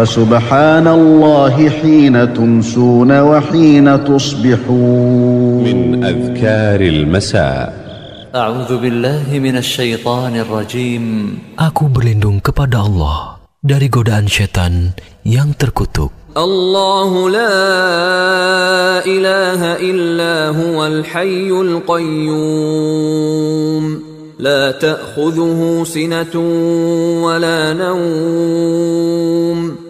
فسبحان 0.00 0.88
الله 0.88 1.68
حين 1.68 2.16
تمسون 2.32 3.20
وحين 3.20 4.04
تصبحون. 4.04 5.60
من 5.60 6.04
أذكار 6.04 6.80
المساء. 6.80 7.68
أعوذ 8.34 8.80
بالله 8.80 9.28
من 9.28 9.56
الشيطان 9.60 10.40
الرجيم. 10.40 11.04
Aku 11.60 11.92
berlindung 11.92 12.40
kepada 12.40 12.80
Allah 12.80 13.44
dari 13.60 13.92
godaan 13.92 14.24
setan 14.24 14.96
yang 15.20 15.52
terkutuk. 15.52 16.16
الله 16.32 17.28
لا 17.28 17.60
إله 19.04 19.60
إلا 19.84 20.56
هو 20.56 20.86
الحي 20.86 21.50
القيوم 21.50 22.40
لا 24.40 24.70
تأخذه 24.70 25.84
سنة 25.84 26.34
ولا 27.20 27.76
نوم 27.76 29.89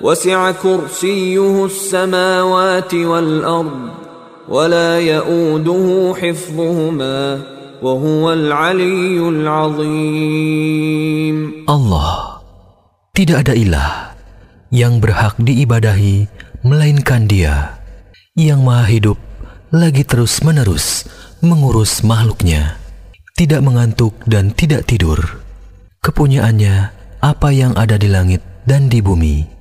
وسع 0.00 0.50
كرسيه 0.50 1.64
السماوات 1.64 2.94
والأرض 2.94 3.88
ولا 4.48 5.00
يؤوده 5.00 6.14
حفظهما 6.16 7.40
وهو 7.82 8.32
العلي 8.32 9.20
العظيم. 9.28 10.56
الله 11.68 12.12
tidak 13.12 13.44
ada 13.44 13.52
ilah 13.52 14.16
yang 14.72 15.04
berhak 15.04 15.36
diibadahi 15.36 16.24
melainkan 16.64 17.28
dia 17.28 17.76
yang 18.32 18.64
maha 18.64 18.88
hidup 18.88 19.20
lagi 19.68 20.00
terus 20.08 20.40
menerus 20.40 21.04
mengurus 21.44 22.00
makhluknya 22.00 22.80
tidak 23.36 23.60
mengantuk 23.60 24.16
dan 24.24 24.52
tidak 24.52 24.88
tidur. 24.88 25.20
Kepunyaannya 26.00 26.88
apa 27.20 27.52
yang 27.52 27.76
ada 27.76 28.00
di 28.00 28.08
langit 28.08 28.40
dan 28.64 28.88
di 28.88 29.04
bumi. 29.04 29.59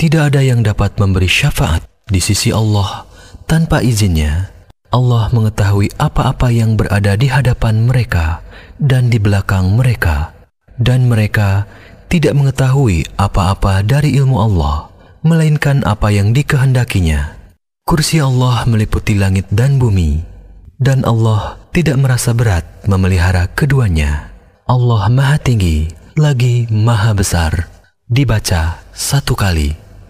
Tidak 0.00 0.32
ada 0.32 0.40
yang 0.40 0.64
dapat 0.64 0.96
memberi 0.96 1.28
syafaat 1.28 1.84
di 2.08 2.24
sisi 2.24 2.48
Allah 2.48 3.04
tanpa 3.44 3.84
izinnya. 3.84 4.48
Allah 4.88 5.28
mengetahui 5.28 5.92
apa-apa 6.00 6.48
yang 6.48 6.72
berada 6.72 7.20
di 7.20 7.28
hadapan 7.28 7.84
mereka 7.84 8.40
dan 8.80 9.12
di 9.12 9.20
belakang 9.20 9.76
mereka, 9.76 10.32
dan 10.80 11.04
mereka 11.04 11.68
tidak 12.08 12.32
mengetahui 12.32 13.04
apa-apa 13.20 13.84
dari 13.84 14.16
ilmu 14.16 14.40
Allah, 14.40 14.88
melainkan 15.20 15.84
apa 15.84 16.08
yang 16.08 16.32
dikehendakinya. 16.32 17.36
Kursi 17.84 18.24
Allah 18.24 18.64
meliputi 18.64 19.20
langit 19.20 19.52
dan 19.52 19.76
bumi, 19.76 20.24
dan 20.80 21.04
Allah 21.04 21.60
tidak 21.76 22.00
merasa 22.00 22.32
berat 22.32 22.64
memelihara 22.88 23.52
keduanya. 23.52 24.32
Allah 24.64 25.12
Maha 25.12 25.36
Tinggi 25.36 25.92
lagi 26.16 26.64
Maha 26.72 27.12
Besar. 27.12 27.68
Dibaca 28.10 28.82
satu 28.90 29.38
kali. 29.38 29.79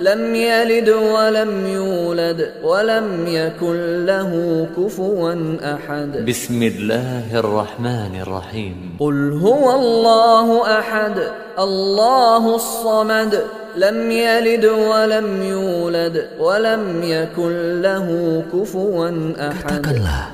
لم 0.00 0.34
يلد 0.34 0.88
ولم 0.88 1.66
يولد 1.66 2.40
ولم 2.62 3.08
يكن 3.26 4.06
له 4.06 4.30
كفوا 4.76 5.34
أحد. 5.74 6.10
بسم 6.28 6.62
الله 6.62 7.26
الرحمن 7.32 8.12
الرحيم. 8.20 8.96
قل 9.00 9.32
هو 9.40 9.66
الله 9.80 10.48
أحد 10.78 11.16
الله 11.58 12.42
الصمد. 12.54 13.32
لم 13.76 13.98
يلد 14.10 14.64
ولم 14.64 15.28
يولد 15.42 16.16
ولم 16.40 16.82
يكن 17.04 17.52
له 17.84 18.06
كفوا 18.48 19.08
احد 19.36 19.84
Katakanlah 19.84 20.32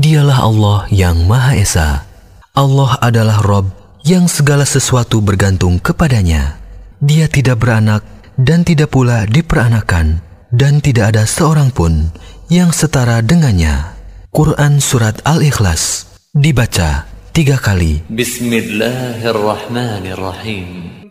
Dialah 0.00 0.38
Allah 0.48 0.78
yang 0.88 1.28
Maha 1.28 1.60
Esa. 1.60 2.08
Allah 2.56 2.96
adalah 3.04 3.44
Rob 3.44 3.68
yang 4.00 4.32
segala 4.32 4.64
sesuatu 4.64 5.20
bergantung 5.20 5.76
kepadanya. 5.76 6.56
Dia 7.04 7.28
tidak 7.28 7.60
beranak 7.60 8.00
dan 8.40 8.64
tidak 8.64 8.88
pula 8.88 9.28
diperanakan 9.28 10.24
dan 10.48 10.80
tidak 10.80 11.12
ada 11.14 11.28
seorang 11.28 11.68
pun 11.70 12.10
yang 12.48 12.72
setara 12.72 13.20
dengannya. 13.20 13.92
Quran 14.32 14.80
Surat 14.80 15.20
Al-Ikhlas 15.26 16.06
dibaca 16.32 17.04
tiga 17.36 17.60
kali. 17.60 18.00
Bismillahirrahmanirrahim. 18.08 20.68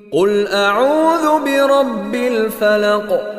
Qul 0.09 0.49
a'udhu 0.49 1.45
birabbil 1.45 2.49
falaq. 2.49 3.38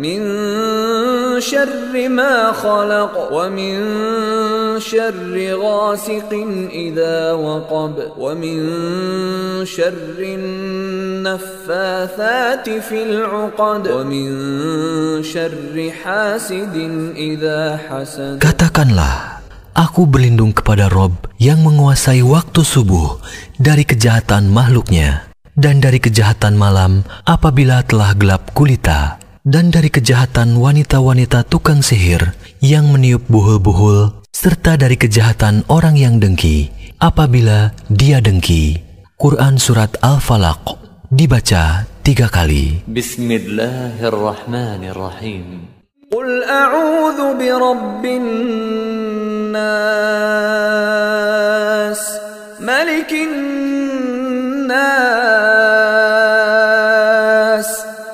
من 0.00 0.20
شر 1.44 2.08
ما 2.08 2.52
خلق 2.56 3.28
ومن 3.32 3.76
شر 4.80 5.36
غاسق 5.60 6.32
إذا 6.72 7.32
وقب 7.32 7.94
ومن 8.16 8.58
شر 9.68 10.16
النفاثات 11.20 12.70
في 12.70 13.02
العقد 13.02 13.88
ومن 13.92 14.28
شر 15.22 15.76
حاسد 16.00 16.76
إذا 17.16 17.60
حسد 17.84 18.40
Katakanlah, 18.40 19.44
aku 19.76 20.08
berlindung 20.08 20.56
kepada 20.56 20.88
Rob 20.88 21.12
yang 21.36 21.60
menguasai 21.60 22.24
waktu 22.24 22.64
subuh 22.64 23.20
dari 23.60 23.84
kejahatan 23.84 24.48
makhluknya 24.48 25.28
dan 25.60 25.84
dari 25.84 26.00
kejahatan 26.00 26.56
malam 26.56 27.04
apabila 27.28 27.84
telah 27.84 28.16
gelap 28.16 28.56
kulita 28.56 29.19
dan 29.44 29.68
dari 29.72 29.88
kejahatan 29.88 30.60
wanita-wanita 30.60 31.48
tukang 31.48 31.80
sihir 31.80 32.36
yang 32.60 32.92
meniup 32.92 33.24
buhul-buhul, 33.28 34.12
serta 34.32 34.76
dari 34.76 34.96
kejahatan 35.00 35.64
orang 35.72 35.96
yang 35.96 36.20
dengki 36.20 36.68
apabila 37.00 37.72
dia 37.88 38.20
dengki. 38.20 38.76
Quran 39.20 39.60
Surat 39.60 40.00
Al-Falaq 40.00 40.80
dibaca 41.12 41.84
tiga 42.00 42.32
kali. 42.32 42.80
Bismillahirrahmanirrahim. 42.88 45.68
Qul 46.10 46.42
a'udhu 46.42 47.36
birabbin 47.36 48.24
nas, 49.52 52.00
malikin 52.58 53.30
nas, 54.66 56.19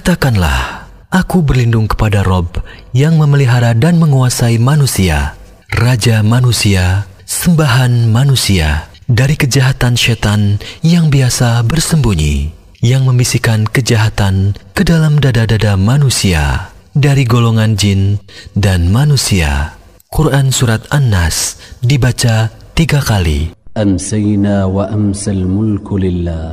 Katakanlah, 0.00 0.88
aku 1.12 1.44
berlindung 1.44 1.84
kepada 1.84 2.24
Rob 2.24 2.48
yang 2.96 3.20
memelihara 3.20 3.76
dan 3.76 4.00
menguasai 4.00 4.56
manusia, 4.56 5.36
Raja 5.68 6.24
manusia, 6.24 7.04
sembahan 7.28 8.08
manusia, 8.08 8.88
dari 9.04 9.36
kejahatan 9.36 10.00
setan 10.00 10.56
yang 10.80 11.12
biasa 11.12 11.60
bersembunyi, 11.68 12.48
yang 12.80 13.04
membisikkan 13.04 13.68
kejahatan 13.68 14.56
ke 14.72 14.88
dalam 14.88 15.20
dada-dada 15.20 15.76
manusia, 15.76 16.72
dari 16.96 17.28
golongan 17.28 17.76
jin 17.76 18.24
dan 18.56 18.88
manusia. 18.88 19.76
Quran 20.08 20.48
Surat 20.48 20.80
An-Nas 20.88 21.60
dibaca 21.84 22.48
tiga 22.72 23.04
kali. 23.04 23.52
أمسينا 23.76 24.64
وأمسى 24.64 25.30
الملك 25.30 25.86
لله 25.92 26.48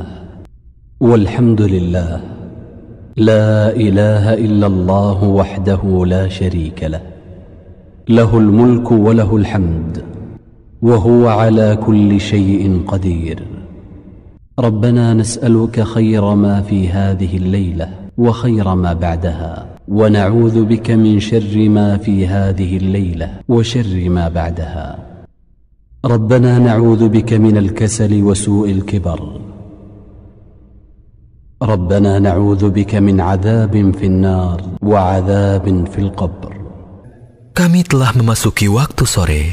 والحمد 1.00 1.60
لله 1.60 2.37
لا 3.18 3.76
إله 3.76 4.34
إلا 4.34 4.66
الله 4.66 5.24
وحده 5.24 6.06
لا 6.06 6.28
شريك 6.28 6.84
له. 6.84 7.00
له 8.08 8.38
الملك 8.38 8.92
وله 8.92 9.36
الحمد 9.36 10.04
وهو 10.82 11.28
على 11.28 11.78
كل 11.86 12.20
شيء 12.20 12.82
قدير. 12.86 13.42
ربنا 14.58 15.14
نسألك 15.14 15.80
خير 15.80 16.34
ما 16.34 16.62
في 16.62 16.88
هذه 16.88 17.36
الليلة 17.36 17.88
وخير 18.18 18.74
ما 18.74 18.92
بعدها 18.92 19.66
ونعوذ 19.88 20.64
بك 20.64 20.90
من 20.90 21.20
شر 21.20 21.68
ما 21.68 21.96
في 21.96 22.26
هذه 22.26 22.76
الليلة 22.76 23.30
وشر 23.48 24.08
ما 24.08 24.28
بعدها. 24.28 24.98
ربنا 26.04 26.58
نعوذ 26.58 27.08
بك 27.08 27.32
من 27.32 27.56
الكسل 27.56 28.22
وسوء 28.22 28.70
الكبر 28.70 29.40
ربنا 31.58 32.22
نعوذ 32.22 32.70
بك 32.70 32.94
من 33.02 33.18
عذاب 33.20 33.74
في 33.98 34.06
النار 34.06 34.78
وعذاب 34.82 35.66
في 35.90 35.98
القبر 35.98 36.54
Kami 37.50 37.82
telah 37.82 38.14
memasuki 38.14 38.70
waktu 38.70 39.02
sore 39.02 39.44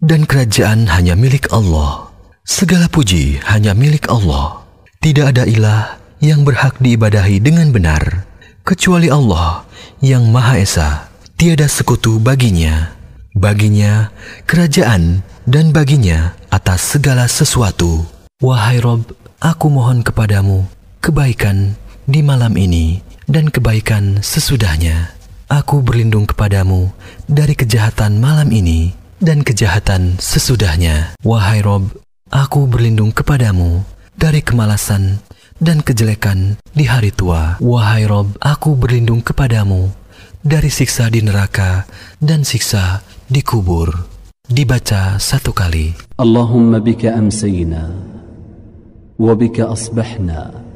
dan 0.00 0.24
kerajaan 0.24 0.88
hanya 0.88 1.12
milik 1.12 1.52
Allah. 1.52 2.08
Segala 2.48 2.88
puji 2.88 3.44
hanya 3.44 3.76
milik 3.76 4.08
Allah. 4.08 4.64
Tidak 5.04 5.28
ada 5.28 5.44
ilah 5.44 6.00
yang 6.24 6.48
berhak 6.48 6.80
diibadahi 6.80 7.44
dengan 7.44 7.68
benar 7.68 8.24
kecuali 8.64 9.12
Allah 9.12 9.68
yang 10.00 10.32
Maha 10.32 10.56
Esa. 10.56 11.12
Tiada 11.36 11.68
sekutu 11.68 12.16
baginya. 12.16 12.96
Baginya 13.36 14.08
kerajaan 14.48 15.20
dan 15.44 15.76
baginya 15.76 16.32
atas 16.48 16.96
segala 16.96 17.28
sesuatu. 17.28 18.08
Wahai 18.40 18.80
Rob, 18.80 19.04
aku 19.44 19.68
mohon 19.68 20.00
kepadamu 20.00 20.64
kebaikan 21.02 21.74
di 22.06 22.22
malam 22.22 22.54
ini 22.54 23.02
dan 23.26 23.50
kebaikan 23.50 24.22
sesudahnya. 24.22 25.10
Aku 25.50 25.82
berlindung 25.82 26.30
kepadamu 26.30 26.94
dari 27.26 27.58
kejahatan 27.58 28.22
malam 28.22 28.54
ini 28.54 28.94
dan 29.18 29.42
kejahatan 29.42 30.16
sesudahnya. 30.22 31.18
Wahai 31.26 31.58
Rob, 31.60 31.90
aku 32.30 32.70
berlindung 32.70 33.10
kepadamu 33.10 33.82
dari 34.14 34.46
kemalasan 34.46 35.18
dan 35.58 35.82
kejelekan 35.82 36.54
di 36.70 36.86
hari 36.86 37.10
tua. 37.10 37.58
Wahai 37.58 38.06
Rob, 38.06 38.38
aku 38.38 38.78
berlindung 38.78 39.26
kepadamu 39.26 39.90
dari 40.40 40.70
siksa 40.70 41.10
di 41.10 41.18
neraka 41.18 41.82
dan 42.22 42.46
siksa 42.46 43.02
di 43.26 43.42
kubur. 43.42 43.90
Dibaca 44.46 45.18
satu 45.18 45.50
kali. 45.50 45.98
Allahumma 46.22 46.78
bika 46.78 47.10
amsayna 47.18 47.90
wa 49.18 49.34
bika 49.34 49.66
asbahna 49.70 50.71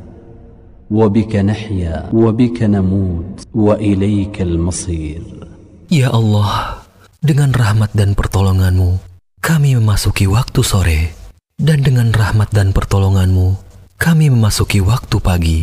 وبك 0.90 1.36
نحيا 1.36 2.14
وبك 2.14 2.62
نموت 2.62 3.50
وإليك 3.54 4.36
المصير. 4.42 5.22
Ya 5.90 6.06
يا 6.06 6.10
الله 6.14 6.54
dengan 7.26 7.50
rahmat 7.50 7.90
dan 7.90 8.14
pertolonganmu 8.14 9.02
kami 9.42 9.74
memasuki 9.78 10.30
waktu 10.30 10.62
sore. 10.62 11.10
Dan 11.56 11.82
dengan 11.82 12.12
rahmat 12.12 12.52
dan 12.52 12.70
pertolonganmu 12.70 13.56
kami 13.98 14.30
memasuki 14.30 14.78
waktu 14.78 15.16
pagi. 15.18 15.60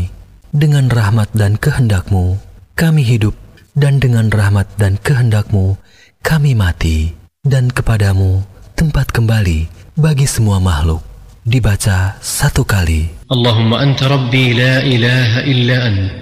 Dengan 0.52 0.92
rahmat 0.92 1.32
dan 1.32 1.56
kehendakmu 1.56 2.42
kami 2.76 3.06
hidup. 3.06 3.38
Dan 3.74 4.04
dengan 4.04 4.28
rahmat 4.28 4.68
dan 4.76 5.00
kehendakmu 5.00 5.80
kami 6.20 6.52
mati. 6.52 7.16
Dan 7.44 7.72
kepadamu 7.72 8.44
tempat 8.76 9.14
kembali 9.16 9.72
bagi 9.96 10.28
semua 10.28 10.60
makhluk. 10.60 11.13
Dibaca 11.44 12.16
satu 12.24 12.64
kali. 12.64 13.12
اللهم 13.32 13.74
انت 13.74 14.04
ربي 14.04 14.54
لا 14.54 14.80
اله 14.80 15.44
الا 15.44 15.78
انت 15.88 16.22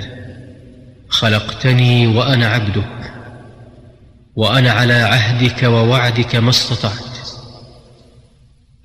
خلقتني 1.10 2.08
وأنا 2.08 2.48
عبدك 2.48 2.98
وأنا 4.36 4.72
على 4.72 4.94
عهدك 4.94 5.64
ووعدك 5.64 6.36
ما 6.36 6.50
استطعت 6.50 7.18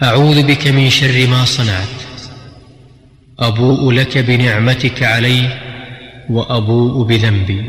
اعوذ 0.02 0.42
بك 0.42 0.66
من 0.68 0.90
شر 0.90 1.26
ما 1.26 1.44
صنعت 1.44 1.96
ابوء 3.38 3.92
لك 3.92 4.18
بنعمتك 4.18 5.02
علي 5.02 5.48
وابوء 6.30 7.04
بذنبي 7.06 7.62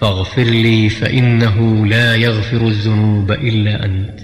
فاغفر 0.00 0.42
لي 0.42 0.88
فانه 0.88 1.86
لا 1.86 2.14
يغفر 2.14 2.62
الذنوب 2.68 3.32
الا 3.32 3.84
انت 3.84 4.18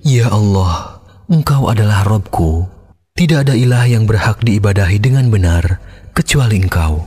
Ya 0.00 0.32
Allah, 0.32 1.04
Engkau 1.28 1.68
adalah 1.68 2.08
Robku. 2.08 2.79
Tidak 3.16 3.44
ada 3.44 3.52
ilah 3.52 3.84
yang 3.84 4.08
berhak 4.08 4.40
diibadahi 4.40 4.96
dengan 4.96 5.28
benar 5.28 5.76
kecuali 6.16 6.56
Engkau. 6.56 7.04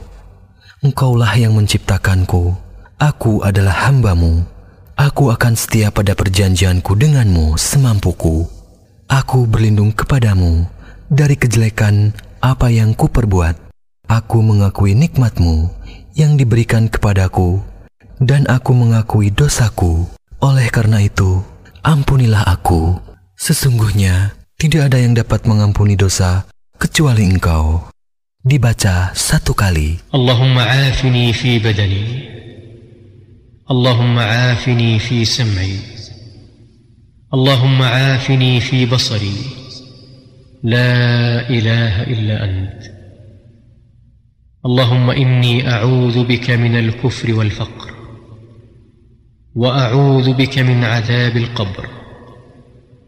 Engkaulah 0.84 1.34
yang 1.40 1.56
menciptakanku. 1.56 2.54
Aku 3.00 3.42
adalah 3.42 3.90
hambamu. 3.90 4.46
aku 4.94 5.34
akan 5.34 5.58
setia 5.58 5.90
pada 5.90 6.14
perjanjianku 6.14 6.94
denganmu 6.94 7.58
semampuku. 7.58 8.46
Aku 9.10 9.50
berlindung 9.50 9.90
kepadamu 9.90 10.70
dari 11.10 11.34
kejelekan 11.34 12.14
apa 12.40 12.70
yang 12.70 12.94
kuperbuat. 12.94 13.74
Aku 14.06 14.46
mengakui 14.46 14.94
nikmatmu 14.94 15.72
yang 16.14 16.38
diberikan 16.38 16.92
kepadaku 16.92 17.58
dan 18.22 18.46
aku 18.46 18.78
mengakui 18.78 19.34
dosaku. 19.34 20.06
Oleh 20.44 20.70
karena 20.70 21.02
itu, 21.02 21.42
ampunilah 21.82 22.46
aku. 22.46 23.00
Sesungguhnya 23.34 24.36
tidak 24.64 24.80
ada 24.80 24.96
yang 24.96 25.12
dapat 25.12 25.44
mengampuni 25.44 26.00
dosa 26.00 26.48
kecuali 26.80 27.28
engkau. 27.28 27.84
Dibaca 28.40 29.12
satu 29.12 29.52
kali. 29.52 30.00
Allahumma 30.16 30.64
afini 30.88 31.36
fi 31.36 31.60
badani. 31.60 32.24
Allahumma 33.68 34.56
afini 34.56 35.04
fi 35.04 35.28
sam'i. 35.28 35.84
Allahumma 37.36 38.16
afini 38.16 38.64
fi 38.64 38.88
basari. 38.88 39.36
لا 40.64 41.44
إله 41.52 42.08
إلا 42.08 42.36
أنت. 42.44 42.82
اللهم 44.64 45.12
إني 45.12 45.68
أعوذ 45.68 46.24
بك 46.24 46.56
من 46.56 46.80
الكفر 46.80 47.34
والفقر. 47.36 47.92
وأعوذ 49.56 50.34
بك 50.34 50.60
من 50.60 50.84
عذاب 50.84 51.38
القبر. 51.38 52.03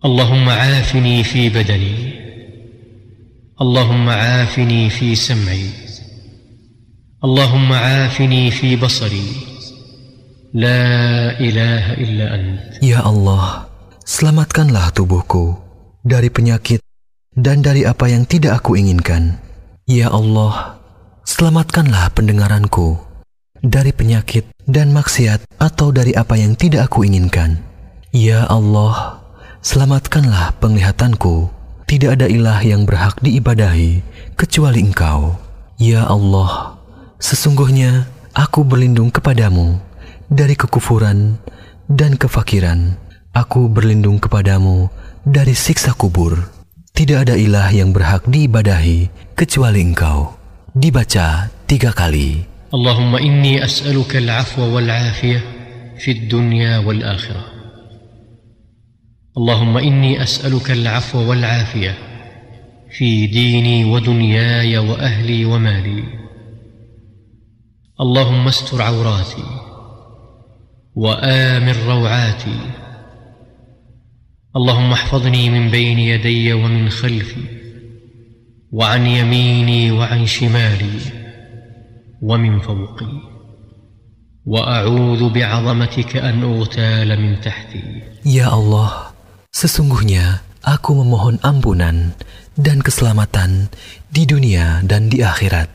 اللهم 0.00 0.48
عافني 0.48 1.24
في 1.24 1.48
بدني 1.48 1.96
اللهم 3.60 4.08
عافني 4.08 4.90
في 4.90 5.14
سمعي 5.14 5.70
اللهم 7.24 7.72
عافني 7.72 8.50
في 8.50 8.76
بصري 8.76 9.28
لا 10.54 10.80
إله 11.40 11.84
إلا 12.00 12.26
أنت 12.34 12.80
يا 12.80 13.04
الله 13.04 13.68
selamatkanlah 14.08 14.88
tubuhku 14.96 15.60
dari 16.00 16.32
penyakit 16.32 16.80
dan 17.36 17.60
dari 17.60 17.84
apa 17.84 18.08
yang 18.08 18.24
tidak 18.24 18.64
aku 18.64 18.80
inginkan. 18.80 19.36
Ya 19.84 20.08
Allah, 20.08 20.80
selamatkanlah 21.28 22.16
pendengaranku 22.16 22.96
dari 23.60 23.92
penyakit 23.92 24.48
dan 24.64 24.96
maksiat 24.96 25.44
atau 25.60 25.92
dari 25.92 26.16
apa 26.16 26.40
yang 26.40 26.56
tidak 26.56 26.88
aku 26.88 27.04
inginkan. 27.04 27.60
Ya 28.10 28.48
Allah, 28.48 29.19
Selamatkanlah 29.60 30.56
penglihatanku, 30.56 31.52
tidak 31.84 32.16
ada 32.16 32.32
ilah 32.32 32.64
yang 32.64 32.88
berhak 32.88 33.20
diibadahi 33.20 34.00
kecuali 34.32 34.80
Engkau. 34.80 35.36
Ya 35.76 36.08
Allah, 36.08 36.80
sesungguhnya 37.20 38.08
aku 38.32 38.64
berlindung 38.64 39.12
kepadamu 39.12 39.76
dari 40.32 40.56
kekufuran 40.56 41.36
dan 41.92 42.16
kefakiran. 42.16 42.96
Aku 43.36 43.68
berlindung 43.68 44.16
kepadamu 44.16 44.88
dari 45.28 45.52
siksa 45.52 45.92
kubur. 45.92 46.40
Tidak 46.96 47.28
ada 47.28 47.36
ilah 47.36 47.68
yang 47.68 47.92
berhak 47.92 48.24
diibadahi 48.32 49.12
kecuali 49.36 49.84
Engkau. 49.84 50.40
Dibaca 50.72 51.52
tiga 51.68 51.92
kali. 51.92 52.48
Allahumma 52.72 53.20
inni 53.20 53.60
as'aluka 53.60 54.24
al-afwa 54.24 54.72
wal-afiyah 54.72 55.44
fid 56.00 56.32
dunya 56.32 56.80
wal-akhirah. 56.80 57.59
اللهم 59.36 59.76
إني 59.78 60.22
أسألك 60.22 60.70
العفو 60.70 61.30
والعافية 61.30 61.94
في 62.98 63.26
ديني 63.26 63.84
ودنياي 63.84 64.78
وأهلي 64.78 65.44
ومالي. 65.44 66.04
اللهم 68.00 68.48
استر 68.48 68.82
عوراتي 68.82 69.44
وآمن 70.94 71.74
روعاتي. 71.86 72.60
اللهم 74.56 74.92
احفظني 74.92 75.50
من 75.50 75.70
بين 75.70 75.98
يدي 75.98 76.52
ومن 76.52 76.88
خلفي 76.88 77.44
وعن 78.72 79.06
يميني 79.06 79.90
وعن 79.90 80.26
شمالي 80.26 81.00
ومن 82.22 82.60
فوقي. 82.60 83.12
وأعوذ 84.46 85.28
بعظمتك 85.28 86.16
أن 86.16 86.42
أغتال 86.42 87.20
من 87.20 87.40
تحتي. 87.40 88.02
Ya 88.24 88.50
Allah, 88.52 89.09
sesungguhnya 89.50 90.42
aku 90.62 90.94
memohon 91.00 91.38
ampunan 91.42 92.14
dan 92.58 92.84
keselamatan 92.84 93.72
di 94.10 94.28
dunia 94.28 94.84
dan 94.84 95.08
di 95.08 95.24
akhirat. 95.24 95.70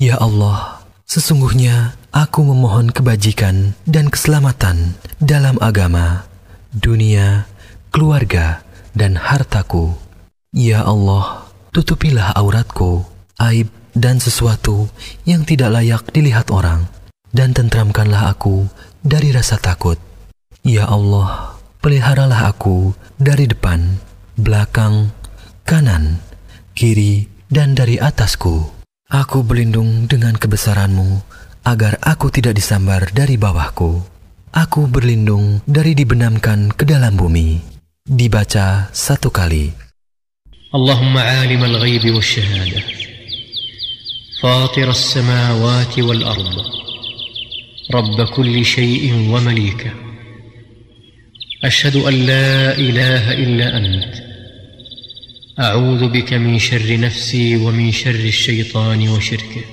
Ya 0.00 0.18
Allah, 0.18 0.82
sesungguhnya 1.06 1.94
aku 2.10 2.42
memohon 2.42 2.90
kebajikan 2.90 3.78
dan 3.86 4.10
keselamatan 4.10 4.98
dalam 5.22 5.54
agama, 5.62 6.26
dunia, 6.74 7.46
keluarga, 7.94 8.66
dan 8.94 9.14
hartaku. 9.14 9.94
Ya 10.54 10.82
Allah, 10.82 11.46
tutupilah 11.70 12.34
auratku, 12.34 13.06
aib, 13.38 13.70
dan 13.94 14.18
sesuatu 14.18 14.90
yang 15.22 15.46
tidak 15.46 15.70
layak 15.70 16.02
dilihat 16.10 16.50
orang, 16.50 16.90
dan 17.30 17.54
tentramkanlah 17.54 18.34
aku 18.34 18.66
dari 19.06 19.30
rasa 19.30 19.58
takut. 19.62 19.98
Ya 20.66 20.90
Allah, 20.90 21.53
peliharalah 21.84 22.48
aku 22.48 22.96
dari 23.20 23.44
depan, 23.44 24.00
belakang, 24.40 25.12
kanan, 25.68 26.16
kiri, 26.72 27.28
dan 27.52 27.76
dari 27.76 28.00
atasku. 28.00 28.72
Aku 29.12 29.44
berlindung 29.44 30.08
dengan 30.08 30.32
kebesaranmu, 30.32 31.20
agar 31.68 32.00
aku 32.00 32.32
tidak 32.32 32.56
disambar 32.56 33.12
dari 33.12 33.36
bawahku. 33.36 34.00
Aku 34.56 34.88
berlindung 34.88 35.60
dari 35.68 35.92
dibenamkan 35.92 36.72
ke 36.72 36.88
dalam 36.88 37.20
bumi. 37.20 37.60
Dibaca 38.00 38.88
satu 38.88 39.28
kali. 39.28 39.68
Allahumma 40.72 41.20
alim 41.44 41.68
al-ghaibi 41.68 42.16
wa 42.16 42.24
shahada. 42.24 42.80
Fatir 44.40 44.88
as-samawati 44.88 46.00
wal-ard 46.00 46.52
Rabb 47.92 48.18
kulli 48.34 48.60
shay'in 48.60 49.30
wa 49.32 49.40
malikah 49.40 50.03
أشهد 51.64 51.96
أن 51.96 52.14
لا 52.28 52.76
إله 52.76 53.24
إلا 53.40 53.66
أنت. 53.76 54.12
أعوذ 55.60 56.12
بك 56.12 56.36
من 56.36 56.58
شر 56.60 57.00
نفسي 57.00 57.56
ومن 57.56 57.88
شر 57.92 58.20
الشيطان 58.20 59.08
وشركه 59.08 59.64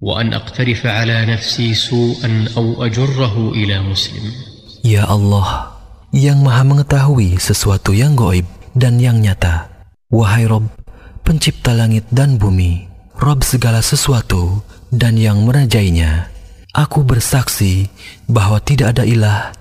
وأن 0.00 0.30
أقترف 0.32 0.86
على 0.86 1.26
نفسي 1.26 1.74
سوءا 1.74 2.54
أو 2.56 2.86
أجره 2.86 3.34
إلى 3.50 3.82
مسلم. 3.82 4.30
يا 4.86 5.10
الله 5.10 5.74
yang 6.14 6.38
maha 6.40 6.62
mengetahui 6.62 7.34
sesuatu 7.42 7.90
yang 7.92 8.14
goib 8.14 8.46
dan 8.78 9.02
yang 9.02 9.18
nyata. 9.18 9.68
Wahai 10.14 10.46
Rob, 10.46 10.70
pencipta 11.26 11.74
langit 11.74 12.06
dan 12.14 12.38
bumi, 12.38 12.86
Rob 13.18 13.42
segala 13.42 13.82
sesuatu 13.82 14.62
dan 14.94 15.18
yang 15.18 15.42
merajainya, 15.44 16.30
aku 16.72 17.02
bersaksi 17.02 17.90
bahwa 18.30 18.62
tidak 18.62 18.96
ada 18.96 19.04
ilah 19.04 19.57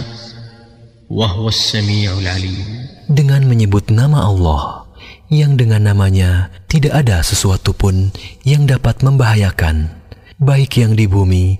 وهو 1.11 1.51
السميع 1.51 2.23
العليم. 2.23 2.67
Dengan 3.11 3.51
menyebut 3.51 3.91
nama 3.91 4.31
Allah 4.31 4.87
yang 5.27 5.59
dengan 5.59 5.91
namanya 5.91 6.47
tidak 6.71 7.03
ada 7.03 7.19
sesuatu 7.19 7.75
pun 7.75 8.15
yang 8.47 8.63
dapat 8.63 9.03
membahayakan 9.03 9.91
baik 10.39 10.79
yang 10.79 10.95
di 10.95 11.05
bumi 11.05 11.59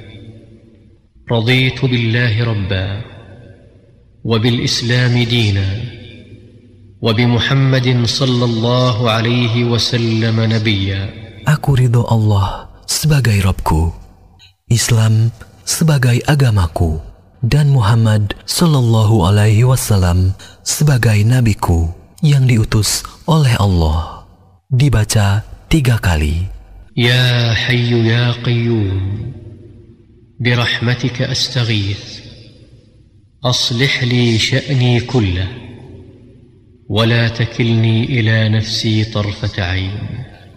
رضيت 1.31 1.85
بالله 1.85 2.43
ربا 2.43 2.87
وبالاسلام 4.23 5.23
دينا 5.23 5.69
وبمحمد 7.01 7.87
صلى 8.05 8.45
الله 8.45 8.97
عليه 9.11 9.63
وسلم 9.63 10.35
نبيا 10.39 11.03
Aku 11.47 11.73
ridho 11.79 12.03
Allah 12.05 12.67
sebagai 12.85 13.39
Robku, 13.47 13.95
Islam 14.67 15.31
sebagai 15.63 16.19
agamaku, 16.27 16.99
dan 17.41 17.71
Muhammad 17.71 18.35
Shallallahu 18.45 19.23
Alaihi 19.25 19.63
Wasallam 19.63 20.35
sebagai 20.67 21.17
nabiku 21.23 21.95
yang 22.21 22.43
diutus 22.43 23.07
oleh 23.23 23.55
Allah. 23.55 24.27
Dibaca 24.67 25.47
tiga 25.71 25.95
kali. 25.97 26.45
Ya 26.93 27.55
Hayyu 27.55 28.03
Ya 28.05 28.35
Qayyum 28.43 28.99
برحمتك 30.41 31.21
أستغيث 31.21 32.01
أصلح 33.45 34.03
لي 34.03 34.37
شأني 34.37 35.05
كله 35.05 35.47
ولا 36.89 37.29
تكلني 37.29 38.05
إلى 38.05 38.49
نفسي 38.49 39.05
طرفة 39.13 39.61
عين 39.61 39.93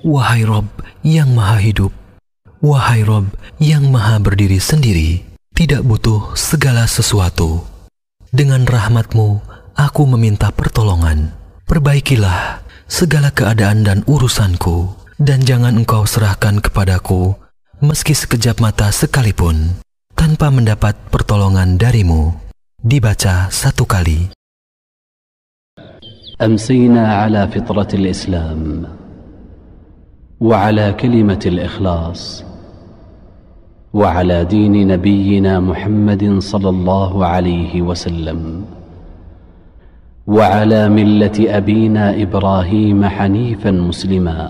Wahai 0.04 0.48
Rob 0.48 0.68
yang 1.04 1.36
maha 1.36 1.60
hidup, 1.60 1.92
wahai 2.64 3.04
Rob 3.04 3.28
yang 3.60 3.92
maha 3.92 4.16
berdiri 4.24 4.56
sendiri, 4.56 5.20
tidak 5.52 5.84
butuh 5.84 6.32
segala 6.32 6.88
sesuatu. 6.88 7.60
Dengan 8.32 8.64
rahmatmu, 8.64 9.44
aku 9.76 10.02
meminta 10.16 10.48
pertolongan. 10.48 11.32
Perbaikilah 11.68 12.64
segala 12.88 13.32
keadaan 13.32 13.84
dan 13.84 14.00
urusanku, 14.08 14.96
dan 15.20 15.44
jangan 15.44 15.76
engkau 15.76 16.08
serahkan 16.08 16.60
kepadaku 16.60 17.36
meski 17.84 18.16
sekejap 18.16 18.64
mata 18.64 18.88
sekalipun, 18.88 19.76
tanpa 20.16 20.48
mendapat 20.48 20.96
pertolongan 21.12 21.76
darimu. 21.76 22.32
Dibaca 22.80 23.52
satu 23.52 23.84
kali. 23.84 24.32
أمسينا 26.34 27.14
على 27.14 27.46
فطرة 27.48 27.88
الإسلام 27.94 28.86
وعلى 30.40 30.92
كلمة 30.92 31.42
الإخلاص 31.46 32.44
وعلى 33.94 34.44
دين 34.44 34.74
نبينا 34.88 35.60
محمد 35.60 36.38
صلى 36.42 36.68
الله 36.68 37.12
عليه 37.26 37.82
وسلم 37.82 38.64
وعلى 40.26 40.88
ملة 40.88 41.38
أبينا 41.38 42.22
إبراهيم 42.22 43.04
حنيفا 43.04 43.70
مسلما 43.70 44.40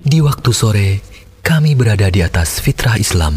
di 0.00 0.18
waktu 0.24 0.50
sore, 0.56 1.04
kami 1.44 1.76
berada 1.76 2.08
di 2.08 2.24
atas 2.24 2.64
fitrah 2.64 2.96
Islam, 2.96 3.36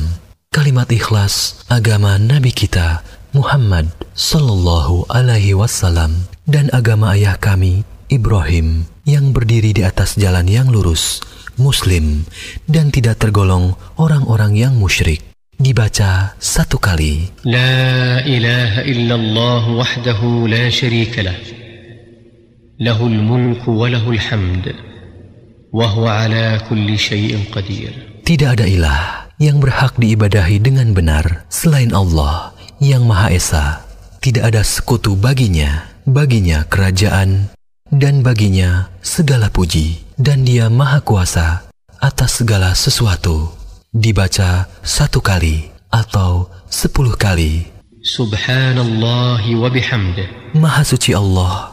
kalimat 0.56 0.88
ikhlas 0.88 1.68
agama 1.68 2.16
Nabi 2.16 2.56
kita 2.56 3.04
Muhammad 3.36 3.92
Sallallahu 4.16 5.12
Alaihi 5.12 5.52
Wasallam 5.52 6.32
dan 6.48 6.72
agama 6.72 7.12
ayah 7.12 7.36
kami 7.36 7.84
Ibrahim 8.08 8.88
yang 9.04 9.36
berdiri 9.36 9.76
di 9.76 9.84
atas 9.84 10.16
jalan 10.16 10.48
yang 10.48 10.72
lurus, 10.72 11.20
Muslim, 11.60 12.24
dan 12.72 12.88
tidak 12.88 13.20
tergolong 13.20 13.76
orang-orang 14.00 14.56
yang 14.56 14.80
musyrik. 14.80 15.20
Dibaca 15.60 16.40
satu 16.40 16.80
kali. 16.80 17.36
La 17.44 18.24
ilaha 18.24 18.88
illallah 18.88 19.64
wahdahu 19.76 20.48
la 20.48 20.72
syarikalah. 20.72 21.63
له 22.80 23.08
الملك 23.08 23.68
وله 23.68 24.10
الحمد 24.10 24.76
وهو 25.74 26.08
على 26.08 26.62
كل 26.70 26.90
شيء 26.98 27.54
قدير 27.54 27.94
Tidak 28.24 28.50
ada 28.50 28.66
ilah 28.66 29.30
yang 29.38 29.62
berhak 29.62 30.00
diibadahi 30.00 30.58
dengan 30.58 30.96
benar 30.96 31.46
selain 31.54 31.94
Allah 31.94 32.56
yang 32.82 33.06
Maha 33.06 33.30
Esa. 33.36 33.84
Tidak 34.24 34.40
ada 34.40 34.64
sekutu 34.64 35.20
baginya, 35.20 35.86
baginya 36.08 36.64
kerajaan, 36.72 37.52
dan 37.92 38.24
baginya 38.24 38.88
segala 39.04 39.52
puji, 39.52 40.00
dan 40.16 40.48
dia 40.48 40.72
maha 40.72 41.04
kuasa 41.04 41.68
atas 42.00 42.40
segala 42.40 42.72
sesuatu. 42.72 43.52
Dibaca 43.92 44.72
satu 44.80 45.20
kali 45.20 45.68
atau 45.92 46.48
sepuluh 46.72 47.20
kali. 47.20 47.68
Subhanallah 48.08 49.44
wa 49.44 49.68
bihamdih. 49.68 50.56
Maha 50.56 50.88
suci 50.88 51.12
Allah 51.12 51.73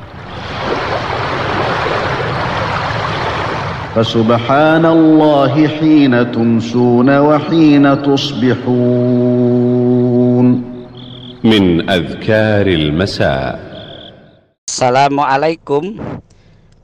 فسبحان 3.91 4.87
الله 4.87 5.67
حين 5.67 6.15
تمسون 6.31 7.09
وحين 7.11 7.83
تصبحون 8.07 9.25
من 11.43 11.63
أذكار 11.89 12.65
المساء 12.67 13.59
السلام 14.71 15.19
عليكم 15.19 15.83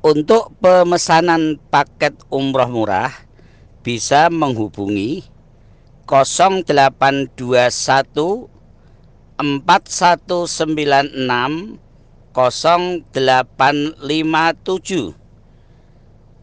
Untuk 0.07 0.55
pemesanan 0.63 1.59
paket 1.67 2.15
umroh 2.31 2.71
murah 2.71 3.11
bisa 3.83 4.31
menghubungi 4.31 5.27
0821 6.07 8.47
4196 9.39 11.79
0857 12.35 15.26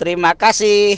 Terima 0.00 0.32
kasih 0.32 0.96